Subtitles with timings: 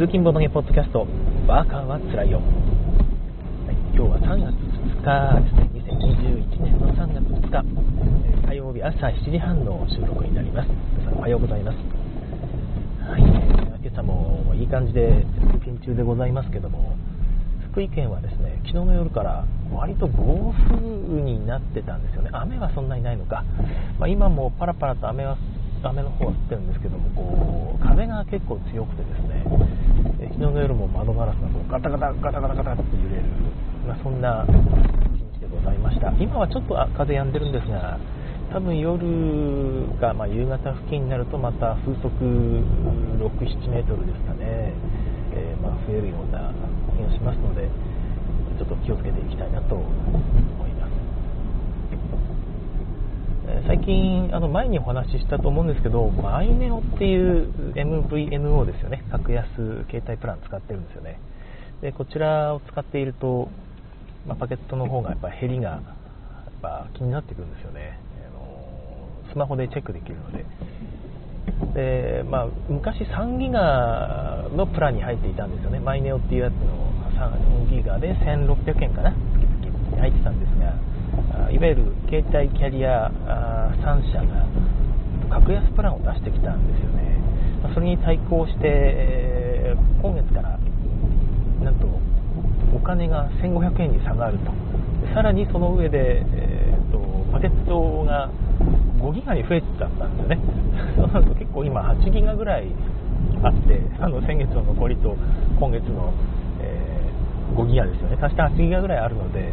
[0.00, 1.06] 通勤ボードゲポッドキャスト、
[1.46, 2.38] ワーカーはつらいよ。
[2.40, 2.42] は
[3.70, 4.56] い、今日は3月
[4.96, 7.60] 2日ですね、2021年の3月2日、
[8.24, 10.70] えー火曜日朝7時半の収録になります。
[10.96, 11.76] 皆さんおはようございます。
[13.10, 16.96] はい、えー今朝もいい感じで通勤中でございますけども、
[17.70, 20.80] 福井県はですね、昨日の夜から割と暴風
[21.20, 22.30] になってたんですよね。
[22.32, 23.44] 雨はそんなにないのか。
[23.98, 25.36] まあ、今もパラパラと雨は
[25.82, 29.44] 雨の方は降ってるんですけども、こう風が結構強くてですね、
[30.28, 33.24] 昨日の夜も窓ガラスがこうガタガタガタガタガタって揺れる、
[33.86, 34.44] まあ、そんな
[35.16, 36.12] 一日でございました。
[36.20, 37.98] 今はちょっと風止んでるんですが、
[38.52, 38.98] 多分夜
[40.00, 44.74] が、まあ、夕方付近になるとまた風速6、7メートルですかね、
[45.32, 46.52] えーまあ、増えるような
[46.98, 47.68] 気がしますので、
[48.58, 49.84] ちょっと気をつけていきたいなと思
[50.66, 50.90] います。
[53.48, 59.46] えー最近、あの前にお話ししたと思うんですけど、マイネオっていう MVNO ですよね、格安
[59.90, 61.18] 携帯プラン使ってるんですよね。
[61.82, 63.48] でこちらを使っていると、
[64.26, 65.80] まあ、パケットの方がやっぱ減りがやっ
[66.62, 67.98] ぱ気になってくるんですよね。
[68.28, 70.44] あのスマホでチェックできるので。
[71.74, 80.74] でまあ、昔3ギガのプランに入っていたんですよね、マイネオっていうやつの3ギガで1600円かな、月々入ってたんですが、
[81.52, 83.10] いわゆる携帯キャリア
[83.82, 84.46] 3社が
[85.30, 87.18] 格安プランを出してきたんですよね、
[87.74, 90.58] それに対抗して、今月から
[91.62, 91.86] なんと
[92.74, 94.50] お金が1500円に下がると、
[95.14, 97.00] さらにその上で、えーと
[97.32, 98.28] パケットが
[98.98, 100.38] 5ギガに増えちゃったんですよね、
[100.96, 102.66] そうなると結構今、8ギガぐらい
[103.42, 105.16] あって、あの先月の残りと
[105.58, 106.12] 今月の、
[106.60, 107.00] え
[107.56, 109.52] 5ギガですよね、足して8ギガぐらいあるので、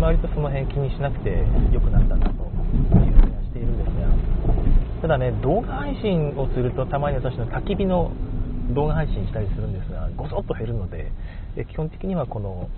[0.00, 1.30] 割とその辺気にしなくて
[1.72, 8.12] よくなったなというふうにはしているんですが、ただね、動画配信をすると、たまに私の焚き火の
[8.74, 11.12] 動画配信したりするんですが、ごそっと減るので、
[11.56, 12.68] え基本的にはこの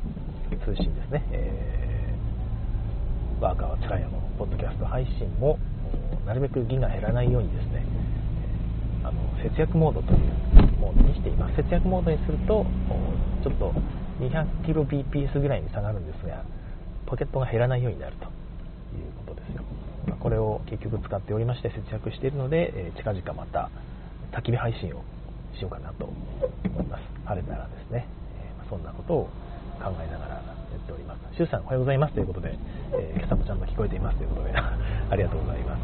[0.65, 1.89] 通信ですね、えー
[3.41, 5.59] ワーカーはつらいのポッドキャスト配信も、
[6.27, 7.87] なるべくギガ減らないようにですね、
[9.05, 10.19] あの節約モードという
[10.81, 11.55] モードにしています。
[11.57, 12.67] 節約モードにすると、
[13.45, 13.73] ちょっと
[14.19, 16.43] 200kbps ぐらいに下がるんですが、
[17.09, 18.29] ポケットが減らないようになるとい
[19.01, 19.63] うことですよ。
[20.07, 23.71] まあこれを結局使っておりまして節約しているので、えー近々また
[24.33, 25.03] 焚き火配信を
[25.57, 27.03] しようかなと思います。
[27.25, 28.07] 晴れたらですね、
[28.43, 29.25] えーまあそんなことを
[29.81, 30.43] 考えながらや
[30.77, 31.21] っております。
[31.35, 32.59] シュウさんおはようございますということで、
[32.93, 35.81] えー今朝もちゃんと聞こえていますということで、 ありがとうございます。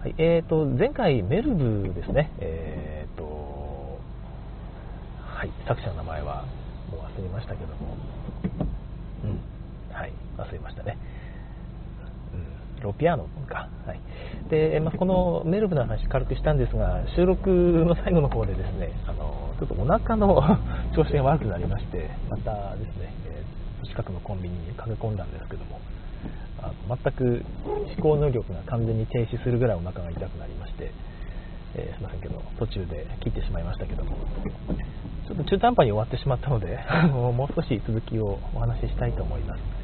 [0.00, 3.98] はい、えーと、前回メルブですね、えーと、
[5.26, 6.44] はい、作者の名前は
[6.90, 8.25] もう忘れましたけども、うん、
[10.06, 10.98] い、忘れましたね。
[12.78, 13.68] うん、ロピアノか。
[13.86, 14.00] はい。
[14.50, 20.42] で、まあ、このメルブの話軽くしたんですが、収録の最後の方でですね、あの、ちょっとお腹の
[20.94, 23.56] 調子が悪くなりまして、またですね、えー
[23.86, 25.80] 近くのコンビニに駆け込んだんですけども、
[26.60, 27.44] あの全く
[27.96, 30.90] 思考能力が完全に停止するぐらいお腹が痛くなりまして、
[31.76, 34.16] えーすいませんけど、途中で切ってしまいましたけども、
[35.28, 36.78] ちょっと中途半端に終わってしまったので、
[37.12, 39.75] もう少し続きをお話ししたいと思います。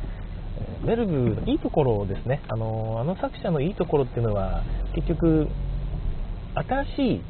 [0.63, 4.65] えーメルブのいいところですねあの、あの作者のいいところっていうのは、
[4.95, 5.49] 結局、
[6.55, 7.23] 新しい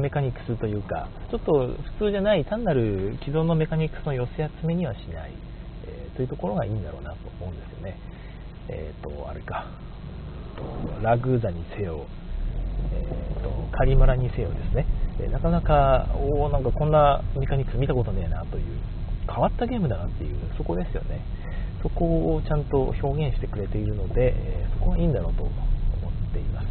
[0.00, 5.32] メカニクスというか、ちょっと普通じゃない単なる既存のメカニクスの寄せ集めにはしない、
[5.86, 7.96] えーというところがいいんだろうなと思うんですよね。
[8.68, 9.66] えっ、と、あれか、
[11.02, 12.06] ラグーザにせよ、
[12.92, 14.86] えーとカリマラにせよですね、
[15.20, 18.64] えなかなか、おーなんかこんなメカニクス見たことねえなという、
[19.26, 21.20] 変わったゲームだなっていう、そこですよね。
[21.82, 26.66] そこをちゃんと表現してくれているので、えそこがいいんだろうと思っています。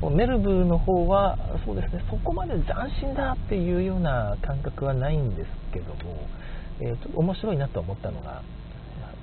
[0.00, 1.36] このメルブの方は、
[1.66, 2.66] そうですね、そこまで斬
[3.00, 6.26] 新だっていうような感覚はないんですけども、
[6.80, 8.42] えーちょっと面白いなと思ったのが、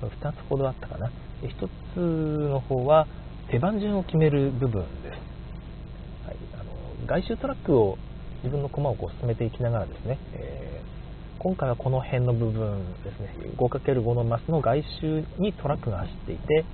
[0.00, 1.10] 2つほどあったかな。
[1.42, 3.08] 1つの方は、
[3.50, 6.26] 手番順を決める部分です。
[6.26, 7.98] はい、あの外周トラックを
[8.44, 10.97] 自分の駒をこう進めていきながらですね、えー
[11.38, 13.30] 今回はこの辺の部分ですね。
[13.56, 16.64] 5×5 のマスの外周にトラックが走っていて、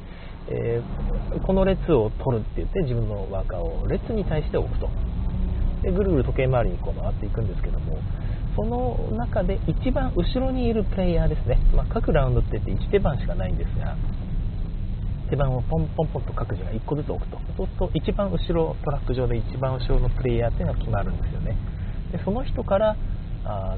[0.49, 1.15] えー
[1.45, 4.89] この列を取るって言って自分のワーカーを列に対して置くと。
[5.83, 7.99] でぐるぐる時計回りにこう回っていくんですけども
[8.57, 13.95] その中で一番後ろにいるプレイヤーですね、まあ、各ラウンドって言って1手番しかないんですが
[15.29, 17.39] 手番をポンポンポンと各自が1個ずつ置くと。
[17.57, 21.57] そうすると一番後ろトラック上で一番後ろのプレイヤーっていうのが決まるんですよね。
[22.13, 22.97] でその人から
[23.45, 23.77] あ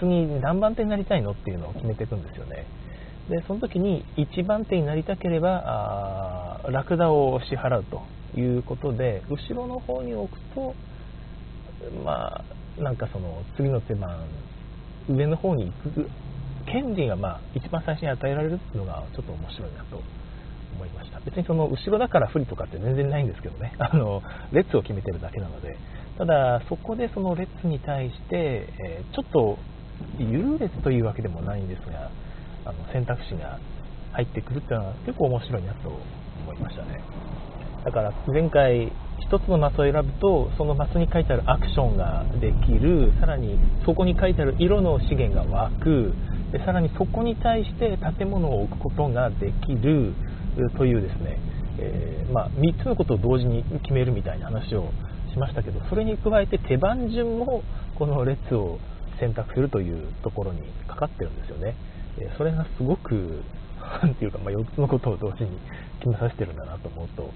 [0.00, 2.66] 次何番手になりたいのっていうのを決めていくんですよね。
[3.28, 8.02] でその時に1番手になりたければラクダを支払うと
[8.38, 10.74] いうことで後ろの方に置くと
[12.04, 12.42] ま
[12.78, 14.26] あ、なんかその次の手番、
[15.08, 16.10] 上の方に行く
[16.66, 20.00] 権利がまあ一番最初に与えられるっていうのがちょっと面白いなと
[20.74, 21.20] 思いました。
[21.20, 23.74] 別にその後ろだから不利とかって全然ないんですけどね。
[23.78, 24.22] あの
[24.52, 25.76] 列を決めてるだけなので。
[26.18, 29.56] ただそこでその列に対して、え、ちょっと
[30.18, 32.10] 優劣というわけでもないんですが
[32.64, 33.58] あの選択肢が
[34.12, 37.00] 入ってくるっていうのは結構面白いなと思いましたね。
[37.84, 38.92] だから前回
[39.30, 46.12] 1つのマスを選ぶとそのマスに書いてあるアクションができるさらにそこに書いてある色の資源が湧く。
[46.52, 50.14] でさらにそこに対して建物を置くことができる
[50.78, 51.38] というですね、
[51.78, 54.88] えー、まあ、3つのことを同時に決めるみたいな話を
[55.38, 57.62] しましたけどそれに加えて手番順も
[57.96, 58.78] この列を
[59.20, 61.74] 選択するというところにかかってるんですよね、
[62.18, 63.42] えそれがすごく
[64.02, 65.50] 何ていうか、まあ、4つのことを同時に
[66.00, 67.30] 決めさせてるんだなと思うと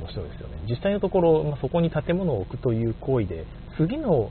[0.00, 0.58] 面白いですよね。
[0.68, 3.44] 実際のところ、まあ、そこに建物を置くという行為で
[3.76, 4.30] 次の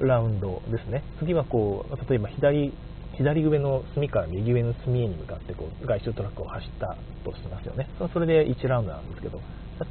[0.00, 1.02] ラウンドですね。
[1.18, 2.72] 次はこう例えば左
[3.16, 7.88] 左上の隅から右上の隅へに向かってこう外周トラックを走ったとしますよね。
[8.12, 9.40] それで1ラウンドなんですけど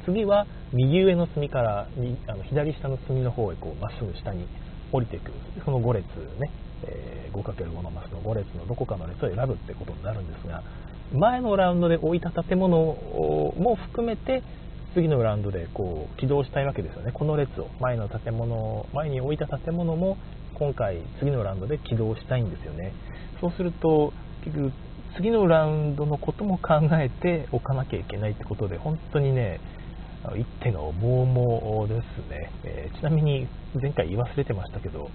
[0.06, 1.88] 次は右上の隅から
[2.26, 4.46] あの左下の隅の方へこうまっすぐ下に
[4.92, 5.32] 降りていく。
[5.64, 6.04] その5列
[6.38, 6.50] ね、
[6.86, 10.62] えー、5×5 のマスの5列のどこかの列を選ぶってことになるんですが
[11.12, 12.76] 前のラウンドで置いた建物
[13.58, 14.42] も含めて
[14.94, 17.12] 次のラウンドでこう起動したいわけですよね。
[17.12, 17.68] この列を。
[17.80, 20.16] 前の建物前に置いた建物も
[20.54, 22.92] 今回次のラウンドで起動したいんですよね。
[23.40, 24.12] そうすると
[24.44, 24.72] 結局
[25.16, 29.60] 次のラウンドのことも考えておかなきゃいけないってことで本当にね
[30.36, 33.46] 一手の盲毛ですね、えー、ちなみに
[33.80, 35.10] 前回言い忘れてましたけど、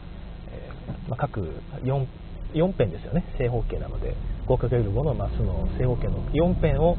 [0.52, 1.42] えー、まあ、各
[1.84, 2.06] 4,
[2.54, 4.16] 4辺ですよね正方形なので。
[4.50, 6.98] 5×5 のマスの正方形の4辺を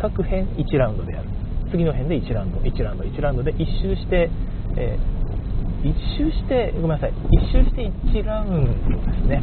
[0.00, 1.28] 各辺1ラウンドでやる。
[1.70, 4.30] 次の辺で1ラウンド1ラウンド1ラウンドで1周して、
[4.76, 7.14] えー、1周してごめんなさい1
[7.52, 9.42] 周して1ラウンドですね。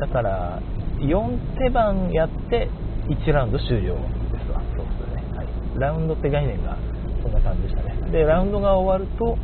[0.00, 0.60] だから
[1.00, 2.68] 4手番やって
[3.08, 4.62] 1ラウンド終了ですわ。
[4.76, 5.46] そうすね、はい、
[5.78, 6.76] ラウンドって概念が
[7.22, 8.10] そんな感じでしたね。
[8.10, 9.36] でラウンドが終わると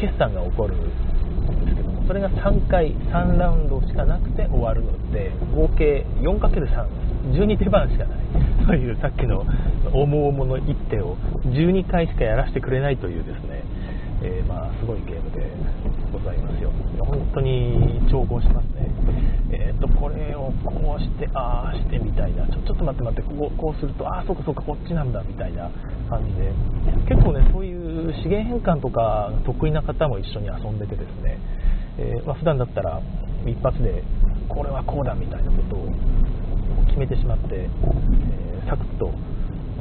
[0.00, 0.80] 決算が起こるん
[1.64, 8.22] ですけどもそれが3回3ラウンドしかなくて終わるので合計 4×312 手番しかない。
[8.66, 9.44] というさっきの
[9.92, 11.16] 重々の一手を
[11.46, 13.64] 12回しかやらせてくれないというですね、
[14.22, 15.50] えー、まあすごいゲームで
[16.12, 16.70] ございますよ。
[17.00, 18.86] 本当に重宝しますね。
[19.50, 22.46] えっ、ー、とこれをこうしてああしてみたいな。
[22.46, 25.70] ちょちょっと待って待ってこうこうするとああそうかそうかこっちなんだみたいな
[26.08, 26.52] 感じで。
[27.08, 31.38] 結構ねそういう資源変換とか得意な方も一緒に遊んでてですね、
[31.98, 33.00] えー、まあ、普段だったら
[33.46, 34.02] 一発で
[34.48, 35.86] これはこうだみたいなことを
[36.86, 39.10] 決めてしまって、えー、サクッと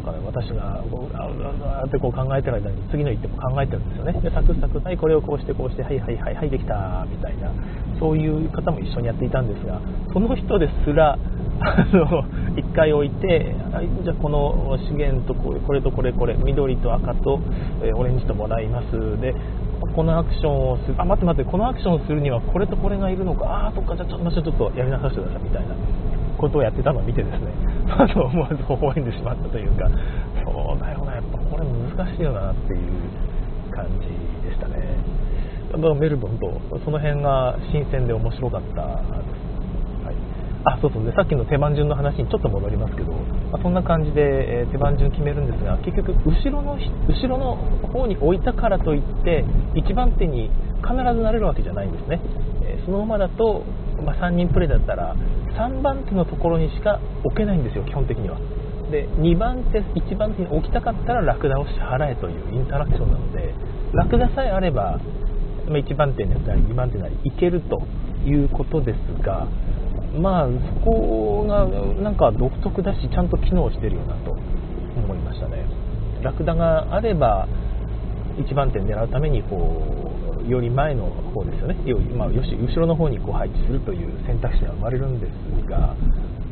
[0.01, 4.13] だか私がうわうわってこう考えてる間に次の一手も考えてるんですよね。
[4.21, 7.51] でサクサクはいこれをこうしてこうしてはいはいはいはいできたみたいな。
[8.01, 9.79] そういう方も一緒にやっていたんですが
[10.11, 11.19] その人ですら
[11.59, 12.23] あの
[12.57, 13.55] 1回置いて
[14.03, 17.39] じゃあこの資源とこれとこれこれ緑と赤と、
[17.83, 19.21] えオレンジともらいます。
[19.21, 19.35] で
[19.95, 25.75] このアクションをするあ待って待ってこのアクションをするにはこれとこれがいるのかああそっかじゃあちょっとちょっとやりなさせてくださいみたいな
[26.37, 27.51] ことをやってたのを見てですね、
[27.97, 29.89] あの思わず微笑んでしまったというか、
[30.43, 34.07] そうだよな、やっぱこれ難しいよなっていう感じ
[34.47, 34.95] でしたね。
[35.99, 36.51] メルボンと
[36.83, 38.75] その辺が新鮮で面白かったです。
[40.03, 40.15] はい、
[40.65, 47.55] あそうそうでさっきの手番順の話にちょっと戻りますけど、まあ、そんな感じで、え、手番順決めるんですが結局後ろの後ろの
[47.87, 49.45] 方に置いたからといって
[49.75, 50.49] 1番手に
[50.83, 52.19] 必ずなれるわけじゃないんですね、
[52.63, 53.63] え、そのままだと
[54.01, 55.15] まあ、3人プレーだったら
[55.57, 58.37] 3番手のところにしか置けないんですよ基本的には。
[58.91, 63.53] で2番手1番手に置きたかったらラクダを支払えというインタラクションなので
[63.93, 64.99] ラクダさえあれば、
[65.67, 67.81] 1番手になり2番手なりいけると
[68.25, 69.47] いうことですが
[70.17, 71.65] まあそこが
[72.01, 75.65] なんか独特だしちゃんと機能してるよなと思いましたね。
[76.21, 77.47] ラクダがあれば
[78.37, 80.10] 1番手狙うためにこう
[80.47, 85.95] より前の方ですよね、よまあ、よし後ろの方にこう配置するという選択肢が生まれるんですが、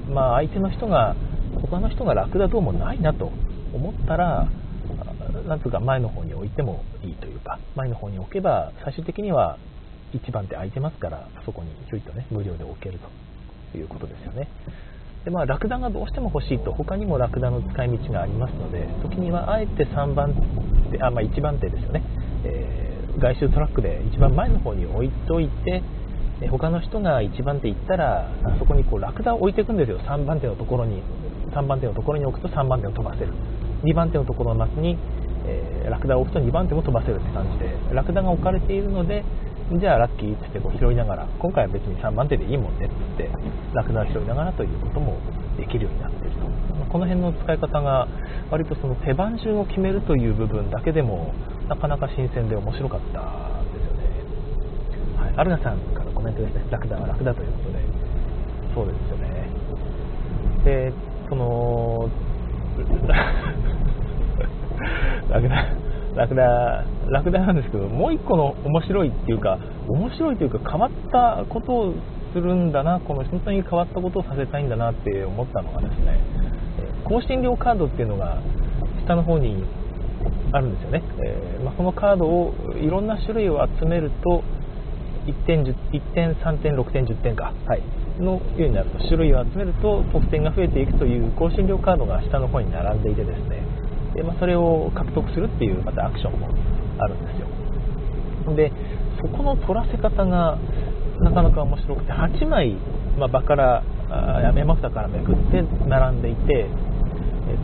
[0.09, 1.15] まあ、相手の人が、
[1.61, 3.31] 他の人が楽だどうもないなと
[3.73, 4.47] 思ったら、
[5.47, 9.57] なんつうか前の方に置いてもいいというか、前の方に置けば、最終的には
[10.13, 12.99] 1番手空いてますから、そこにひょいとね、無料で置ける
[13.71, 14.47] ということですよね。
[15.25, 20.33] でまあ、ラクダがどうしても欲しいと他にもラクダの使い道がありますので時にはあえて3番
[20.91, 22.01] 手あ、まあ、1番手ですよね、
[22.45, 22.78] え
[23.19, 25.83] 外周トラックで一番前の方に置いといて
[26.49, 29.99] 他の人が1番手行ったらそこにこうラクダを置いていくんですよ。
[29.99, 31.03] 3番手のところに
[31.51, 33.33] 3番手のところに置くと3番手を飛ばせる。
[33.83, 34.97] 2番手のところのマスに
[35.45, 39.23] えー、ラクダを置くと2番手も飛ばせるって感じでラクダが置かれているので
[39.77, 43.29] じゃあラッキーっつってこう拾いながら今回は別に3番手でいいもんねっつって
[43.73, 45.17] ラクダを拾いながらということも
[45.57, 46.49] できるようになっていると。
[46.89, 48.07] この辺の使い方が
[48.49, 51.35] 割とその手番順を決めるという部分だけでも
[51.67, 54.09] なかなか新鮮で面白かったんですよね、
[55.17, 56.65] はい、アルナさんからコメントですね。
[56.71, 57.79] ラクダはラクダということで。
[58.73, 59.49] そうですよね。
[60.65, 60.93] で
[61.29, 62.09] その
[65.29, 71.93] ラクダラクダラクダなんですけどもう一個の面白いっていうか面白いというか変わったことを
[72.33, 76.19] するんだなこの本当に変わったことをさせたいんだなって思ったのがですね
[77.05, 78.41] 更新料カードっていうのが
[79.05, 79.63] 下の方に
[80.51, 84.43] あるんですよね、えー、まあ、そのカードをいろんな種類を集めると
[85.25, 85.73] 1点 ,1
[86.13, 87.83] 点3点6点10点か、はい、
[88.19, 88.97] のようになると。
[88.99, 93.61] 種類を集めると得点が増えていくという更新料カードが下の方に並んでいてですね
[94.19, 96.49] で、まあ、それを獲得するっていうまたアクションも
[96.99, 97.47] あるんですよ。
[98.55, 98.71] で
[99.21, 100.57] そこの取らせ方が
[101.19, 102.75] なかなか面白くて8枚、
[103.17, 103.83] まあ、場から
[104.55, 106.67] 山札からめくって並んでいて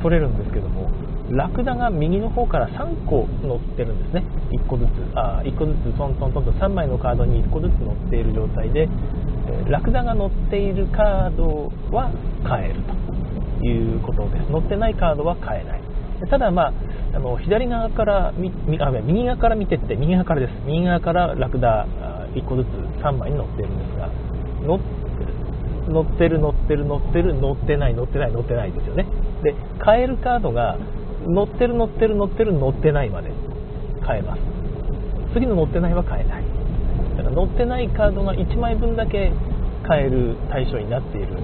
[0.01, 0.89] 取れるんですけども
[1.29, 4.23] ラクダが右の方から3個乗ってるんですね。
[4.51, 8.87] 1個ずつあ1個ずつトントントンと3枚のカードに1個ずつ乗っている状態で
[9.67, 12.11] ラクダが乗っているカードは
[12.47, 12.75] 買える
[13.61, 14.51] ということです。
[14.51, 15.84] 乗ってないカードは買えない。
[16.29, 16.73] ただ、まあ、
[17.13, 20.53] あの左側からみあ右側から見てって右側からです。
[20.65, 21.85] 右側からラクダ
[22.33, 22.67] 1個ずつ
[23.03, 24.09] 3枚に乗ってるんですが
[24.65, 24.79] 乗
[25.87, 29.05] 乗ってる乗ってる乗ってる乗ってない乗ってない乗ってないですよね。
[29.43, 30.77] で買えるカードが
[31.27, 33.31] 乗ってる乗ってる乗ってる乗ってないまで
[34.05, 34.41] 買えます。
[35.33, 36.43] 次の乗ってないは買えない。
[37.17, 39.31] だから乗ってないカードが1枚分だけ
[39.87, 41.41] 買える対象になっているんで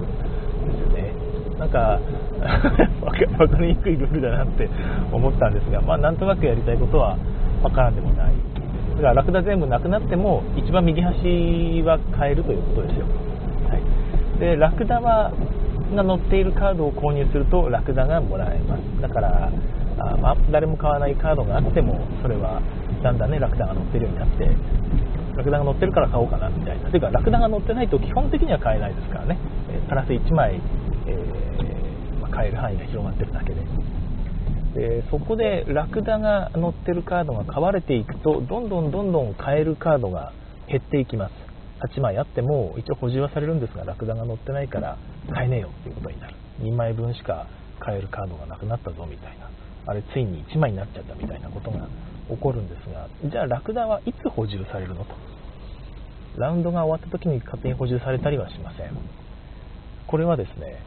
[0.77, 1.13] すよね。
[1.59, 1.99] なんか
[2.41, 4.69] 分かりにくいルールだなって
[5.11, 7.17] 思ったんですが、まあ、なんとなくやりたいことは
[7.61, 8.33] 分からんでもない。
[8.95, 13.05] だからラクダ全部なくなっても一番右端は買えるということですよ、
[13.69, 13.77] は
[14.35, 15.31] い、でラクダは
[15.95, 19.01] が載っているカードを購入するとラクダがもらえます。
[19.01, 19.51] だから
[19.99, 22.61] あ、まあ、誰も買わないカードがあってもそれは
[23.03, 24.45] だんだんねラクダが載ってるようになって
[25.35, 26.89] ラクダが乗ってるから買おうかなみたいな。
[26.89, 29.37] というかラクダが乗ってないと基本的には買えないですからね、
[29.89, 30.61] プラス1枚、
[32.45, 33.61] えー、まあ、買える範囲が広がってるだけで。
[34.73, 40.31] でそこでラクダが乗ってるカードが買われていくとどんどんどんどん買えるカードが
[40.67, 41.33] 減っていきます。
[41.95, 44.97] 8枚あっても一応補充はされるんですがラクダが乗ってないから
[45.33, 46.35] 買えねえよっていうことになる。
[46.61, 47.47] 2枚分しか
[47.79, 49.49] 買えるカードがなくなったぞみたいな。
[49.87, 51.87] あれついに1枚になっちゃったみたいなことが
[52.29, 55.15] 起こるんですがじゃあラクダはいつ補充されるのと。
[56.37, 58.91] ラウンドが終わった時に勝手に補充されたりはしません。
[60.07, 60.79] これはですね、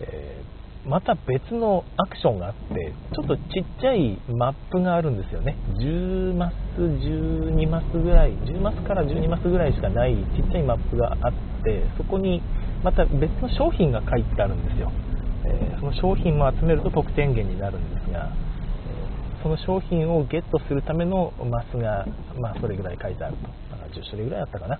[0.00, 5.56] えー、また別のアクションがあってちょっとちっちゃいマップがあるんですよね。
[5.78, 11.32] 10マス12マスぐらい10マスから12マスぐらいしかないちっちゃいマップがあっ
[11.64, 12.42] てそこに
[12.82, 14.90] また別の商品が書いてあるんですよ、
[15.44, 18.32] えー、その商品も集めると得点源になるんですが、
[19.42, 22.06] その商品をゲットするためのマスが、
[22.38, 23.42] まあ、それぐらい書いてあると。
[23.76, 24.78] だから10種類ぐらいあったかな、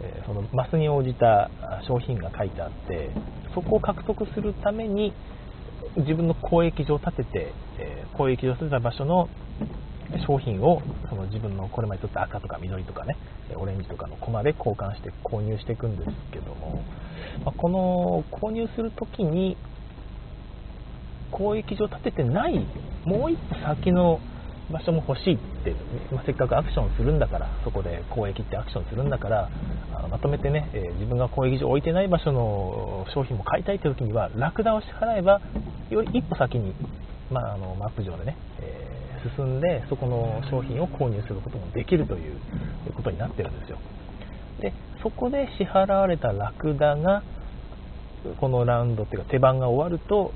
[0.00, 1.50] え、そのマスに応じた
[1.86, 3.10] 商品が書いてあって
[3.54, 5.12] そこを獲得するために
[5.96, 9.28] 自分の交易所を立てて、え交易所を立てた場所の
[10.26, 13.16] 商品をその自分のこれまで取った赤とか緑とかね
[13.56, 16.82] オレンジとかの駒で交換して購入していくんですけども、
[17.44, 19.56] まこの購入するときに
[21.32, 22.66] 交易所を立ててない
[23.04, 24.20] もう一歩先の
[24.70, 25.74] 場所も欲しいって、
[26.12, 29.50] まあ、せっかくアクションするんだからそこで交易ってアクションするんだから
[29.94, 35.40] あまとめてね、えー、自分が交易所置いてない場所の商品も買いたいという時にはラクダを支払えば
[35.90, 36.74] より一歩先に、
[37.30, 38.96] まあ、あのマップ上でね、えー
[39.36, 42.38] 進んでそこの商品を購入することもできるという
[42.94, 43.78] ことになってるんですよ。
[44.60, 47.22] でそこで支払われたラクダが
[48.40, 50.32] このラウンドっていうか手番が終わると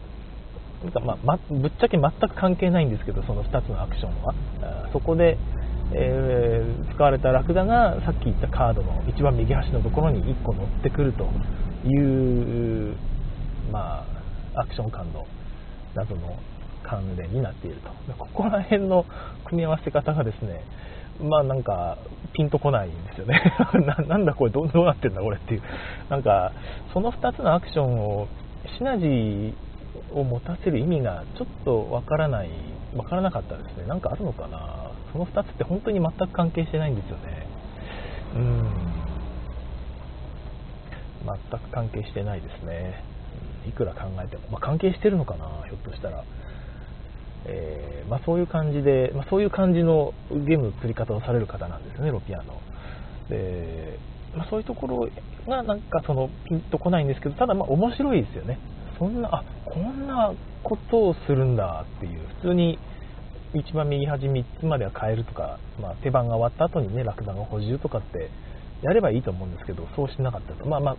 [0.83, 4.35] なんかま、ぶっちゃけ全く関係ないんですけどその2つのアクションは。
[4.93, 5.37] そこで、
[5.93, 11.29] えー、使われたラクダがさっき言ったカードの一番右端のところに1個乗ってくると
[11.87, 12.97] いう、
[13.71, 14.07] ま
[14.55, 15.27] あ、アクション感の
[15.95, 16.39] 謎の
[16.83, 17.91] 関連になっていると。
[18.15, 19.05] ここら辺の
[19.45, 20.65] 組み合わせ方がですね
[21.23, 21.99] まあなんか
[22.33, 23.53] ピンとこないんですよね。
[24.09, 25.63] なんだこれどうなってんだこれっていう。
[26.09, 26.53] なんか
[26.95, 28.29] その2つのアクションを
[28.79, 29.55] シナジー
[30.15, 32.51] を持たせる意味がちょっとわからない
[32.95, 33.87] わからなかったですね。
[33.87, 34.93] なんかあるのかな。
[35.13, 37.47] その2つって本当に全く関係してないんですよね。
[38.35, 39.01] うん。
[41.51, 43.05] 全く関係してないですね。
[43.69, 46.25] いくら考えても、まあ、関係してるのかなひょっとしたら。
[47.47, 52.61] えー、まあ、そういう感じで、まあ、そういう感じのゲームの作り方をされる方なんですね、ロピアノ。
[53.29, 53.99] で
[54.37, 55.09] まあ、そういうところ
[55.49, 58.59] がなんかそのピンとこないんですけど、ただま面白いですよね。
[59.01, 62.79] そんな、あこんなことをするんだっていう、普通に
[63.55, 68.31] 一番右端3つまでは変えるとか、まあ、手番が終わった後にね、ラクダの補充とかって
[68.83, 70.69] やればいいと思うんですけど、そうしなかったと。
[70.69, 70.97] まあまあ、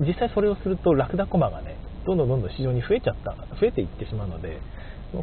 [0.00, 4.60] 実際それをするとラクダコマがね、どんどんどんどん市場に増えちゃった、増えていってしまうので、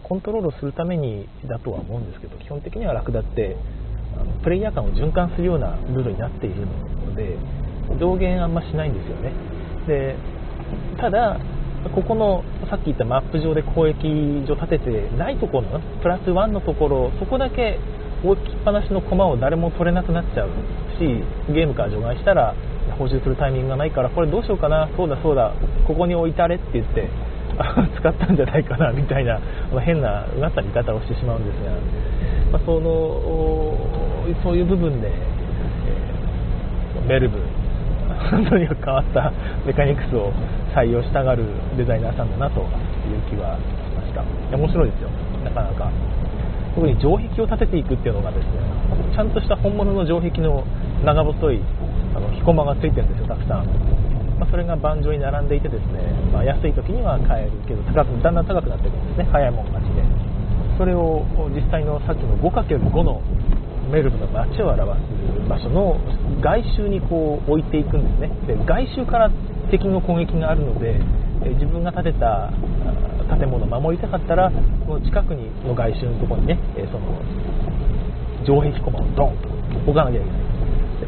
[0.03, 3.57] コントロールするためにだとは思うんですけど、基本的にはラクダって
[4.43, 7.37] プレイヤー間を循環するようなルールになっているので
[7.99, 9.33] 上限あんましないんですよね
[9.87, 10.15] で
[10.99, 11.39] ただ
[11.89, 17.79] ここのさっき言ったマップ上で攻撃所立ててないところのプラス1のところそこだけ
[18.23, 20.49] 置きっぱなしの駒を誰も取れなくなっちゃう
[20.99, 21.01] し
[21.51, 22.55] ゲームから除外したら
[22.99, 25.53] 補充するタイミングがないからこれどうしようかなそうだそうだ
[25.87, 27.09] ここに置いたれって言って
[27.97, 29.39] 使ったんじゃないかなみたいな
[29.73, 31.71] ま変なうがった見方をしてしまうんですが、
[32.51, 32.89] まあ、その
[34.43, 37.39] そういう部分で、えー、メルブ
[38.49, 39.33] とにかく変わった
[39.65, 40.31] メカニクスを
[40.75, 41.45] 採用したがる
[41.77, 43.63] デザイナーさんだなという気はし
[43.95, 44.23] ました。
[44.55, 45.09] 面白いですよ。
[45.43, 45.91] なかなか。
[46.75, 48.63] 特に城壁を建てていくっていうのがですね
[49.11, 50.63] ちゃんとした本物の城壁の
[51.03, 51.59] 長細い
[52.15, 53.67] あの飛駒がついてるんですよたくさん。
[54.39, 56.01] まあ、それが盤上に並んでいてですね、
[56.33, 59.29] まあ、安い時には買えるけど高くだんだん高くなっていくんですね。
[59.31, 60.01] 早いもん勝ちで。
[60.77, 61.21] それを
[61.53, 63.21] 実際のさっきの 5×5 の
[63.91, 65.99] メルブの街を表す場所の
[66.41, 68.31] 外周にこう置いていくんですね。
[68.47, 69.29] で外周から
[69.71, 70.99] 敵の攻撃があるので
[71.43, 72.51] え自分が建てた
[73.39, 74.51] 建物を守りたかったら
[74.85, 77.21] この近くにの外周のところにねえその
[78.43, 79.47] 城壁駒をドンと
[79.87, 80.41] 置かなきゃいけない。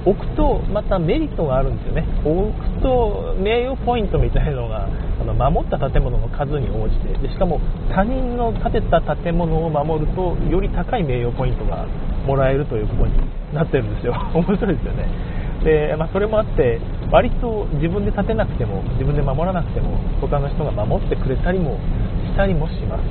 [0.05, 2.05] 置くとまたメリットがあるんですよね。
[2.25, 7.62] 置くと名誉ポイントみたいなのがあの守った建物の数に応じてでしかも
[7.93, 11.86] 他人の建てた建物を守るとより高い名誉ポイントが
[12.25, 13.13] もらえるということに
[13.53, 14.13] なってるんですよ。
[14.34, 15.08] 面白いですよね。
[15.63, 16.79] で、まあ、それもあって
[17.11, 21.79] 割と自分で建てなくても自分で守らなくても他の人が守ってくれたりも
[22.27, 23.03] したりもします。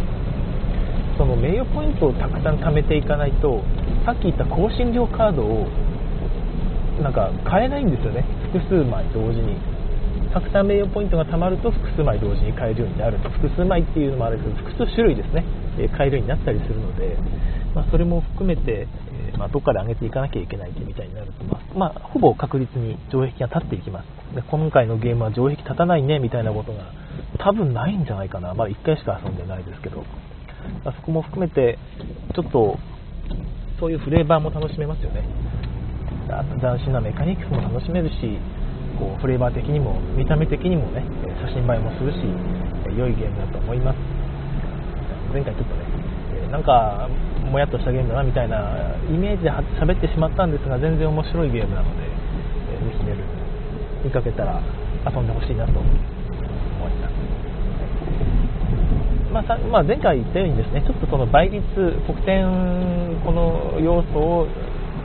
[1.19, 3.63] その名誉ポイントをたくさん貯めていかないと
[4.05, 5.69] さっき言った更新料カードを
[7.01, 8.25] なんか買えないんですよね。
[8.53, 9.57] 複数枚同時に。
[10.33, 15.45] たくさん名誉ポイントが貯まると複数枚同時に買えるようになる複数枚っていうのもあるけど複数種類ですね、
[15.93, 17.19] 買えるようになったりするので、
[17.75, 18.89] まあ、それも含めて、
[19.43, 24.07] まあ、どっかで上げていかなきゃいけないみたいになると、まあ、まあ、ほぼ確実に城壁が立っていきます。
[24.37, 26.93] で今回のゲームは城壁立たないねみたいなことが
[27.41, 30.05] 多分ないんじゃないかな、まあ、1回しか遊んでないですけど、
[30.85, 31.77] まあ、そこも含めて
[32.37, 32.79] ちょっと
[33.81, 35.27] そういうフレーバーも楽しめますよね。
[36.63, 38.39] 斬新なメカニクスも楽しめるし
[38.97, 41.03] こうフレーバー的にも見た目的にもね
[41.43, 42.23] 写真映えもするし
[42.97, 43.99] 良いゲームだと思います。
[45.33, 47.09] 前回ちょっとねなんか
[47.51, 49.51] もやっとしたゲームだなみたいなイメージで
[49.81, 52.09] 喋ってしまったんですが全然面白いゲームなのでぜ
[52.99, 53.17] ひね
[54.05, 54.61] 見かけたら
[55.07, 56.13] 遊んでほしいなと思います。
[59.33, 61.65] まあ、まあ、前回言ったようにですねちょっとその倍率
[62.07, 62.45] 得点
[63.25, 64.47] この要素を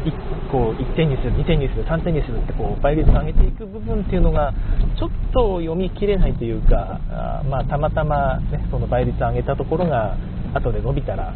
[0.03, 4.53] 1個1点にする、2点にする、3点にするってこう倍率を上げていく部分っていうのが
[4.97, 10.15] ちょっと読み切れないというか、あまあ、たまたま、ね、その倍率を上げたところが
[10.53, 11.33] 後で伸びたら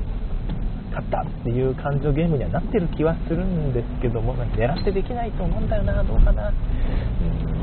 [0.92, 6.52] 勝ったっていう感じのゲームにはなってる気はするんですけどもま狙ってできないと思うんだよな、どうかな、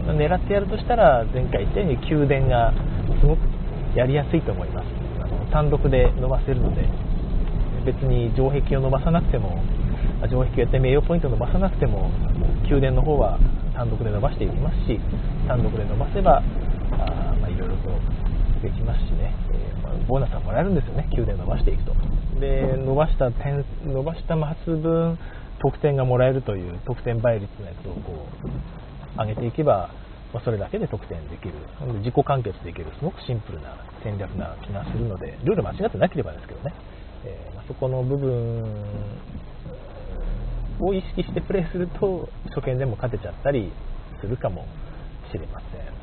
[0.08, 2.72] うん、狙ってやるとしたら前回言ったように宮殿が
[3.20, 3.40] すごく
[3.94, 4.86] やりやすいと思います。
[5.22, 6.88] あの単独で伸ばせるので
[7.84, 9.62] 別に城壁を伸ばさなくても
[10.26, 12.10] 城壁をやって名誉ポイントを伸ばさなくても
[12.64, 13.38] 宮殿の方は
[13.74, 14.98] 単独で伸ばしていきますし
[15.46, 16.42] 単独で伸ばせば
[16.92, 17.47] あ、
[18.60, 21.94] できますしね、えー、まあ、ボーナスはもらえるんですよね宮殿伸ばしていくと
[22.40, 25.18] で伸ばした点伸ばしたマス分
[25.60, 29.90] 得点がもらえるという得点倍率のやつをこう上げていけば、
[30.32, 31.54] まあ、それだけで得点できる
[31.98, 36.74] 自己完結できるすごくシンプルな戦略な気がするのでルール間違ってなければですけどね、
[37.24, 38.64] えー、まあ、そこの部分
[40.80, 43.72] を意識してプレイすると初見でも勝てちゃったり
[44.20, 44.66] するかも
[45.30, 45.98] しれません。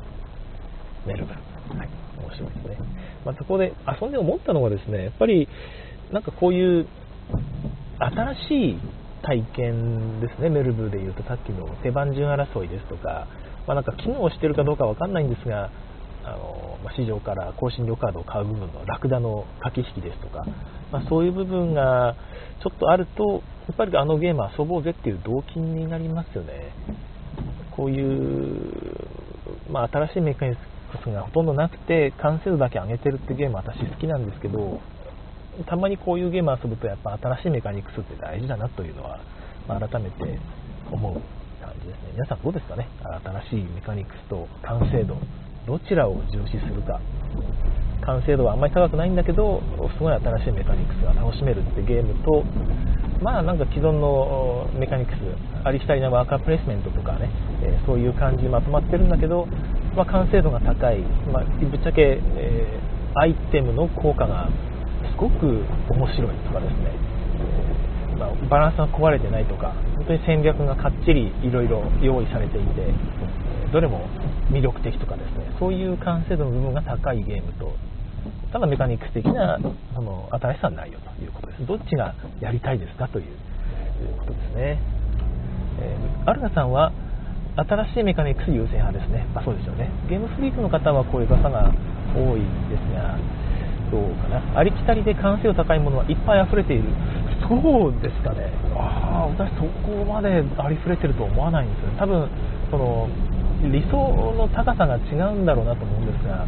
[1.06, 1.78] メルブル。
[1.78, 2.05] はい。
[2.18, 2.76] 面白いですね。
[3.24, 5.48] まあ、そこで遊んで思ったのはですね、やっぱり
[6.12, 6.86] なんかこういう
[7.98, 8.78] 新しい
[9.22, 13.26] 体験ですね、メルブルでいうとさっきの手番順争いですとか、
[13.66, 15.70] まあ、なんか機能してるかどうかわかんないんですが、
[16.24, 20.44] あの、市場から更新料カードを買う部分のラクダの駆け引きですとか、
[20.92, 22.16] まあ、そういう部分が
[22.62, 26.72] ちょっとあるとやっぱりあのゲーム遊ぼうぜっていう動機になりますよね
[27.76, 28.72] こういう、
[29.70, 30.56] まあ、新しいメカニ
[30.96, 34.80] クスがほとんどなくて完成度だけ上げてるってゲーム私好きなんですけど
[35.66, 39.20] たまにこういうゲーム遊ぶとやっぱ新しいメカニクスって大事だなというのは、
[39.66, 40.38] 改めて
[40.92, 41.14] 思う
[41.64, 42.10] 感じですね。
[42.12, 42.86] 皆さんどうですかね？
[43.48, 45.16] 新しいメカニクスと完成度。
[45.66, 47.00] どちらを重視するか。
[48.04, 49.62] 完成度はあんまり高くないんだけど
[49.96, 52.44] すごい新しいメカニクスが楽しめるってゲームと
[53.20, 55.16] まあなんか既存のメカニクス
[55.64, 57.30] ありきたりなワーカープレイスメントとかね、
[57.62, 59.48] え、そういう感じにまとまってるんだけど、
[59.96, 61.00] まあ、完成度が高い、
[61.32, 64.48] まあ、ぶっちゃけ、えー、アイテムの効果が
[65.10, 66.92] すごく面白いとかですね、
[68.18, 72.92] まあ、バランスが壊れてないとか本当に戦略がかっちりいろいろ用意されていて
[73.72, 74.06] どれも
[74.52, 75.56] 魅力的とかですね。
[75.58, 77.74] そういう完成度の部分が高いゲームと
[78.52, 79.58] ただメカニックス的な
[79.94, 81.66] その新しさはないよということです。
[81.66, 83.26] どっちがやりたいですかという
[84.18, 84.78] ことですね、
[85.80, 86.92] えー、アルガさんは
[87.56, 89.90] 新しいメカニクス優先派ですね、まあ、そうですよね。
[90.08, 91.72] ゲームフリークの方はこういう方が
[92.14, 93.16] 多いですが
[93.90, 94.58] どうかな。
[94.58, 96.84] ありきたりで完成度高いものはいっぱい溢れている。
[97.48, 97.54] そ
[97.88, 98.50] うですかね。
[98.74, 102.28] ああ私そこまでありふれてると思わないんですよ多分
[102.70, 103.08] その
[103.62, 103.96] 理想
[104.36, 106.46] の高さが違うんだろうなと思うんですが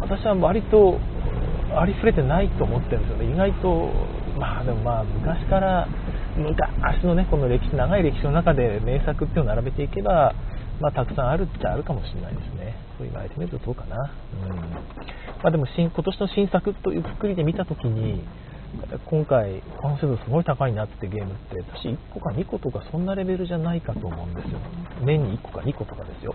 [0.00, 0.98] 私は割と
[1.74, 3.32] ありふれてないと思ってるんですよね。
[3.32, 3.90] 意外と
[4.38, 5.88] まあでもまあ昔から
[6.38, 10.34] 昔のねこの歴史長い歴史の中で名作っていうのを並べていけば
[10.80, 12.76] まあ、たくさんあるっちゃあるかもしれないですね。
[12.98, 14.12] そう言われてみるとそうかな。
[14.46, 18.22] うんまあ、でも新今年の新作というくくりで見たときに、
[19.06, 24.58] 今回、完成度すごい高いなってゲームって、私1個か2個とかそんなレベルじゃないかと思うんですよ。
[25.02, 26.34] 年に1個か2個とかですよ。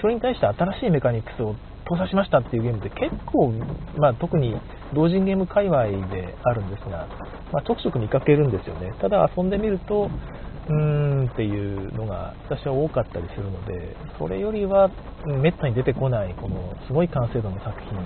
[0.00, 1.54] それに対して新しいメカニクスを
[1.92, 3.52] 搭載しましたっていうゲームって結構、
[3.98, 4.56] まあ、特に
[4.94, 7.06] 同人ゲーム界隈であるんですが、
[7.52, 8.94] まあ、ちょくちょく見かけるんですよね。
[9.00, 10.08] ただ遊んでみると、
[10.68, 10.74] うー
[11.26, 14.90] んっていうのが私は多かったりするので、それよりは
[15.26, 17.98] めったに出てこないこのすごい完成度の作品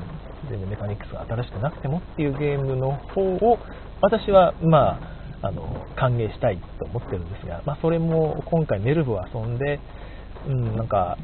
[0.50, 3.58] 全然メカニクスが新しくなくてもっていうゲームの方を
[4.00, 4.98] 私はま
[5.42, 9.78] ああの歓迎したいと思ってるんですが、まあ、それも今回メルブを遊んで、
[10.46, 11.18] うん、なんか、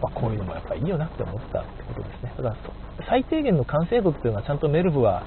[0.00, 2.32] まあ、こういうのもやっぱいいよなって思ったってことですね。
[2.36, 2.56] だから
[3.08, 5.24] 最低限の完成度っていうのはちゃんとメルブは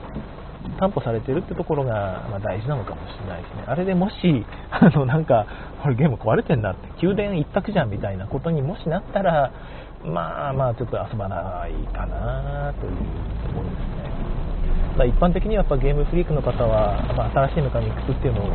[0.79, 3.63] 担保されてるってところが、ま大事なのかもしれないですね。
[3.67, 5.45] あれでもし、 あの、なんか、
[5.81, 9.51] これゲーム壊れてんなって、宮殿一択じゃんみたいなことにもしなったら、
[10.03, 12.93] まあまあちょっと遊ばないかなという
[13.47, 14.11] ところですね。
[14.97, 18.49] ま、一般的にはやっぱゲームフリークの方は、まあ、新しいメカニクスっていうのを、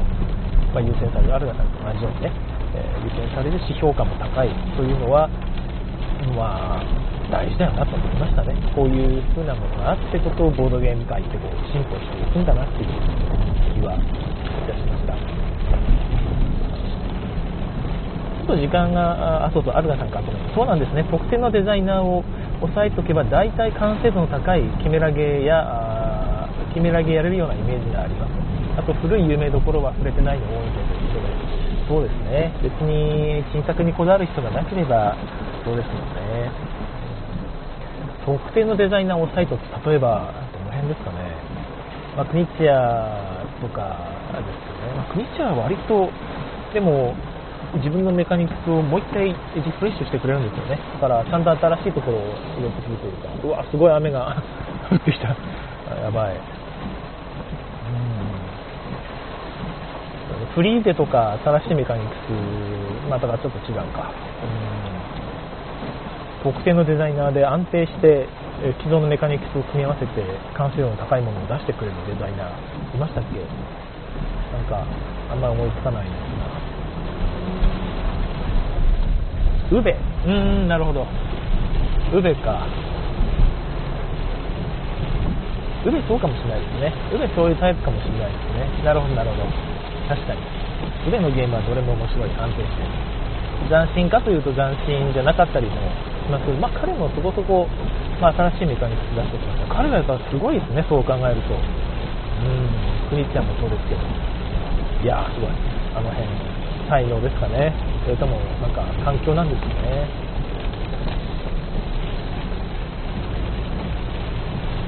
[0.75, 5.29] ま、優先される、ある方と同じようにね、ー、優先されるし評価も高いというのは、
[6.37, 8.55] まあ、大事だよなと思いましたね。
[8.75, 12.89] こういう風なものがあってことをボードゲーム界ってこう進歩していくんだなっていう
[13.79, 14.03] 気はい
[14.67, 18.57] たしましたちょっ。
[18.57, 20.55] と時間が、あ、そうそう、アルガさんからと思います。
[20.55, 21.05] そうなんですね。
[21.11, 22.25] 特定のデザイナーを
[22.63, 28.31] 押さえておけば、大体完成度の高いキメラゲーや、キメラゲーやれるようなイメージがあります。
[28.77, 31.30] あと、古い有名どころは触れてないの多いので、一緒で。
[31.91, 32.55] そうですね。
[32.63, 35.19] 別に新作にこだわる人がなければ、
[35.67, 36.47] そうですよね。
[38.25, 41.35] 特定のデザイナーを押さえておく例えば、どの辺ですかね。
[42.15, 44.95] まあ、クニッチアとかですよね。
[44.95, 46.09] まあ、クニッチアは割と、
[46.73, 47.13] でも、
[47.83, 50.79] 自分のメカニックスをもう一回リフレッシュしてくれるんですよね。
[50.95, 52.21] だから、ちゃんと新しいところを
[52.55, 54.41] 入れてくるというか、うわ、すごい雨が
[54.93, 55.35] 降ってきた。
[55.99, 56.60] やばい。
[60.55, 62.19] フリーゼとか新しいメカニクス、
[63.09, 64.11] またがちょっと違うか。
[66.43, 66.53] うん。
[66.53, 68.27] 特定のデザイナーで安定して
[68.81, 70.25] 既存のメカニクスを組み合わせて
[70.57, 73.39] 完成度の高いものを出してくれるデザイナーいましたっけ？
[73.41, 73.45] な
[74.61, 74.83] んか
[75.31, 76.21] あんまり思いつかないんです
[79.71, 79.91] が宇部。
[79.91, 80.33] うー
[80.65, 81.07] んなるほど。
[82.13, 82.67] 宇部か。
[85.85, 86.93] 宇部そうかもしれないですね。
[87.15, 88.83] 宇部そういうタイプかもしれないですね。
[88.83, 89.45] なるほどなるほど
[90.11, 90.43] 確かに。
[91.07, 92.91] 宇部のゲームはどれも面白い安定してる。
[93.71, 95.77] 斬新かというと斬新じゃなかったりも
[96.27, 96.47] します。
[96.47, 97.69] けど、まあ、彼もそこそこ、
[98.19, 99.75] まあ、新しいメカニクス出してきました。
[99.75, 101.55] 彼はやっぱすごいですねそう考えると。
[101.55, 101.63] う
[102.43, 102.67] ん。
[103.09, 104.03] クニッちゃんもそうですけど。
[104.03, 105.51] いやーすごい。
[105.95, 106.27] あの辺
[106.91, 107.71] 才能ですかね。
[108.03, 110.11] それともなんか環境なんですよね。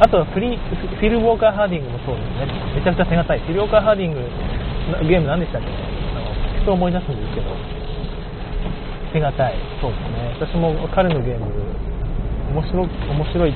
[0.03, 2.51] あとはフリフィル・ウォーカー・ハーディングもそうですね。
[2.75, 3.39] めちゃくちゃ手堅い。
[3.39, 4.21] フィル・ウォーカー・ハーディング
[5.09, 5.69] ゲーム何でしたっけ？
[5.69, 5.71] あ
[6.21, 6.25] の
[6.61, 7.47] ふと思い出すんですけど。
[9.13, 9.55] 手堅い。
[9.81, 10.37] そうですね。
[10.41, 11.47] 私も彼のゲーム
[12.55, 13.55] 面白面白い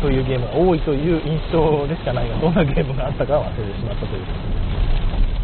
[0.00, 4.24] というゲームが多いという印象でしかないがどんなゲームがあったかは忘れてしまったという。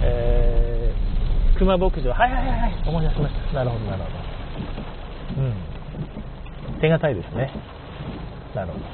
[0.02, 0.72] えー
[1.58, 2.10] 熊牧場。
[2.10, 2.74] はいはいはいはい。
[2.88, 3.40] 思い出しました。
[3.52, 4.08] なるほどなるほ
[5.36, 5.42] ど。
[5.42, 5.52] うん。
[6.80, 7.52] 手堅いですね。
[8.54, 8.84] なるほど。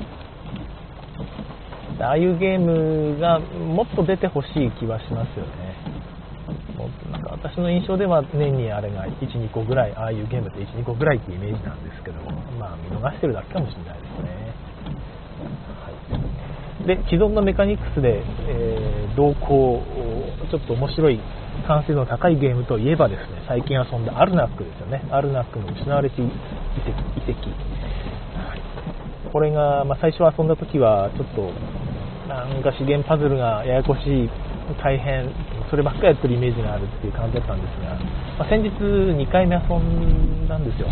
[2.04, 5.67] ああいうゲームがもっと出てほしい気はしますよね。
[6.78, 12.22] もなんか私の印象では年にあれが1、2個ぐらい、ああいうゲームって1、2個ぐらいってイメージなんですけど、
[12.58, 14.54] まあ見逃してるだけかもしれないですね。
[15.82, 15.90] は
[16.84, 19.82] い、で、既存のメカニクスで、えー、動向を
[20.50, 21.20] ちょっと面白い
[21.66, 25.02] 完成度の高いゲームといえばですね、最近遊んだアルナックですよね。
[25.10, 26.30] アルナックの失われて遺跡。
[26.30, 27.48] 遺跡
[28.38, 28.62] はい、
[29.32, 31.50] これが、まあ、最初遊んだ時はちょっと
[32.28, 34.30] なんか資源パズルがややこしい、
[34.74, 35.30] 大変、
[35.70, 37.94] そればっかりやってるイメージがあるっていう感じだったんですが、
[38.38, 40.88] まあ、先日2回目遊んだんですよ。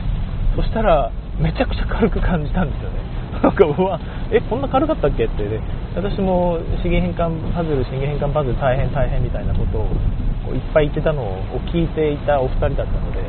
[0.57, 3.01] そしたら、めちゃくちゃ軽く感じたんですよね。
[3.43, 5.61] なんか、うわ、え、こんな軽かったっけって、ね、
[5.95, 13.21] 私も資源変換パズル、資源変換パズル大変大変みたいなことをいっぱい言ってたのを聞いていたお二人だったので、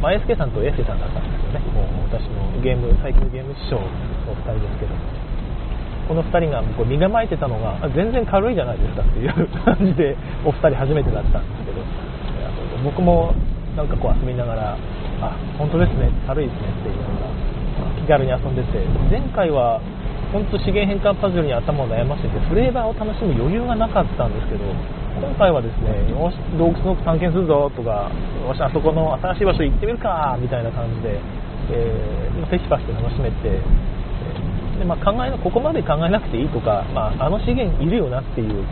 [0.00, 1.60] まあ、エスケさんとエスケさんだったんですよね。
[1.74, 3.82] もう私のゲーム、最近のゲーム師匠の
[4.32, 5.11] お二人ですけども。
[6.08, 12.12] この2人がこう身構えてたのが全然軽いじゃないですかっていう感じで お二人初めてだったんですけど。
[12.82, 13.32] 僕も
[13.76, 14.76] なんかこう遊びながら
[15.22, 17.30] あ本当ですね軽いですねっていうのが
[18.02, 19.80] 気軽に遊んでて前回は
[20.32, 24.64] 本当資源変換パズルに頭を悩ませてフレーバーを楽しむ余裕がなかったんですけど
[25.14, 28.10] 今回はですねよし洞窟の奥探検するぞとか
[28.44, 31.20] よしあそこの新しい場所行ってみるかみたいな感じで、
[31.70, 33.60] えー、テキパキと楽しめて
[34.78, 38.64] で、まあ、考えここまで考えなくていいとか、まあ、あの資源いるよなっていう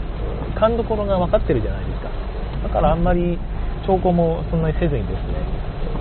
[0.58, 2.10] 勘どころが分かってるじゃないですか。
[2.64, 3.38] だからあんまり
[3.86, 5.40] 兆候もそんなにせずにですね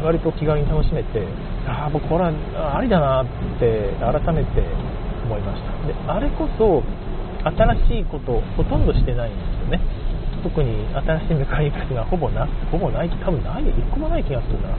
[0.04, 1.26] 割と気軽に楽しめて
[1.68, 3.26] ああ僕これはありだなっ
[3.60, 4.64] て改めて
[5.26, 5.88] 思いました。
[5.88, 6.84] であれこそ
[7.40, 9.80] 新しいことほとんどしてないんですよね。
[10.44, 14.70] 特に新しいメカニクスがほぼなほぼない多分ない1個もない気がするな。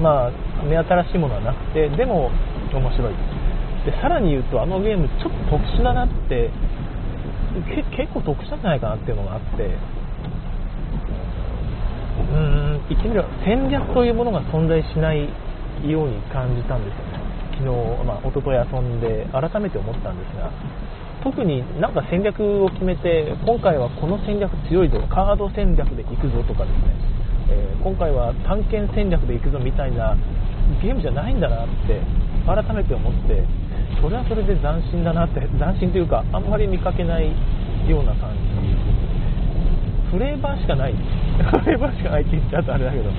[0.00, 2.30] まあ目新しいものはなくてでも
[2.72, 3.14] 面白い
[3.86, 6.50] でさらに言うとあのゲームちょっと特殊だなって
[7.94, 9.62] 結構特殊なんじゃないかなっていうのがあって
[12.18, 15.30] うーん言ってみれば戦略というものが存在しない
[15.86, 17.26] ように感じたんですよね。
[17.56, 17.70] 昨日、
[18.04, 20.52] まあ、一昨日遊んで改めて思ったんですが
[21.24, 26.94] 特になんか戦略を決めて今回はこの戦略強いぞカード戦略でいくぞとかですね、
[27.50, 30.14] えー、今回は探検戦略でいくぞみたいな
[30.82, 32.00] ゲームじゃないんだなって
[32.44, 33.42] 改めて思って
[34.00, 37.32] それはそれで斬新だなって斬新というかあんまり見かけない
[37.88, 38.46] ような感じ。
[40.10, 40.94] フレーバーしかない。
[40.94, 43.10] フレーバーしかないって言っちゃうとあれだけど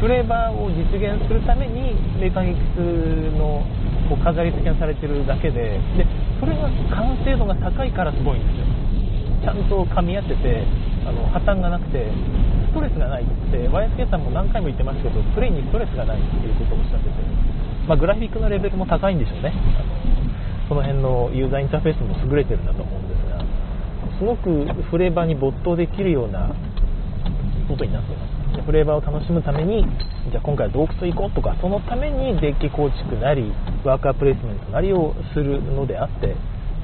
[0.00, 3.62] フレーバーを実現するためにメカニクスの
[4.08, 6.06] こう飾り付けがされてるだけでで
[6.40, 8.90] それが完成度が高いからすごいんですよ。
[9.40, 10.64] ちゃんと噛み合ってて
[11.06, 12.10] あの破綻がなくて
[12.68, 17.14] ストレスがないって YSK さんも何回も言ってますけどプレイにストレスがないっていうことをおっしゃってて、
[17.88, 19.52] まあ、グラフィックのレベルも高いんでしょうね。
[20.70, 23.42] その辺のユーザーインターフェースも優れてるんだと思うんですが
[24.18, 26.54] すごくフレーバーに没頭できるような
[27.66, 28.62] ことになってます。
[28.64, 29.82] フレーバーを楽しむために
[30.30, 33.50] じゃあ今回は洞窟行こうとかそのためにデッキ構築なり
[33.84, 36.36] ワーカープレイスメントなりをするのであって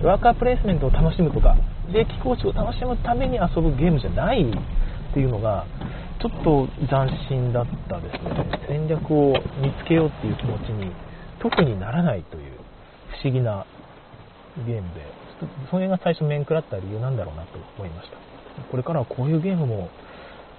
[0.03, 1.57] ワーカープレイスメントを楽しむとか
[1.92, 5.66] デッキ構築を楽しむために遊ぶゲームじゃないっていうのが
[6.18, 8.51] ちょっと斬新だったですね。
[8.66, 10.90] 戦略を見つけようっていう気持ちに
[11.40, 12.57] 特にならないという
[13.22, 13.66] 不思議な
[14.64, 15.04] ゲームで、
[15.70, 18.16] それが最初面食らった理由なんだろうなと思いました。
[18.70, 19.90] これからはこういうゲームも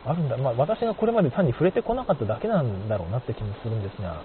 [0.05, 0.37] あるんだ。
[0.37, 4.21] まあ私がこれまで単に触れてこなかっただけなんだろうなって気もするんですが、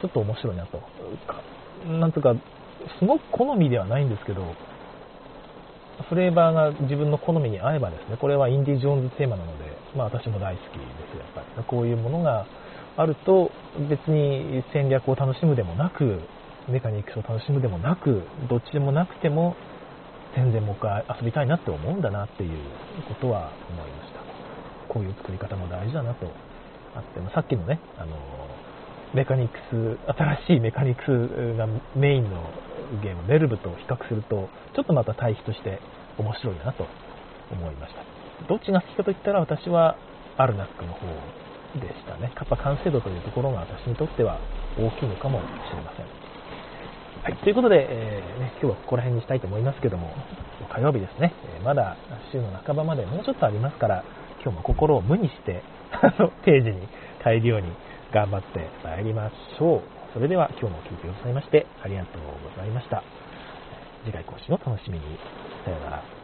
[0.00, 0.80] ちょっと面白いなと。
[1.88, 2.34] なんとか、
[2.98, 4.42] すごく好みではないんですけど、
[6.08, 9.64] フレーバーが自分の好みに合えばですね、これはインディ・ジョーンズテーマなので、
[9.96, 10.78] まあ私も大好きで
[11.12, 11.64] すやっぱり。
[11.64, 12.46] こういうものが
[12.96, 13.50] あると、
[13.88, 16.20] 別に戦略を楽しむでもなく、
[16.68, 19.56] メカニクスを楽しむでもなく、どっちでもなくても、
[20.34, 22.58] 全然もう一回遊びたいなって思うんだなっていう
[23.08, 24.20] ことは思いました。
[24.88, 26.26] こういう作り方も大事だなと
[26.94, 28.16] あって、さっきのね、あの、
[29.14, 32.42] メカニクス、新しいメカニクスがメインの
[33.02, 35.80] ゲーム、ベルブと比較すると、ちょっとまた対比として
[36.18, 36.86] 面白いなと
[37.50, 38.02] 思いました。
[38.48, 39.96] どっちが好きかといったら私は
[40.38, 41.06] アルナックの方
[41.78, 42.32] でしたね。
[42.34, 44.38] やっぱ完成度というところが私にとっては
[44.78, 45.44] 大きいのかもし
[45.76, 46.21] れません。
[47.22, 50.10] はい、ということで、えー、ね、今日はここら辺にしたいと思いますけども、
[50.74, 51.96] 火曜日ですね、えまだ
[52.32, 54.02] 週の半ばまでもうちょっとありますから、
[54.42, 55.62] 今日も心を無にして、
[56.02, 56.88] あの、定時に
[57.22, 57.70] 帰るように
[58.10, 59.80] 頑張って参りましょう。
[60.12, 63.04] それでは今日も聴いてくださいまして、ありがとうございました。
[64.04, 65.04] 次回更新を楽しみに。
[65.64, 66.21] さようなら。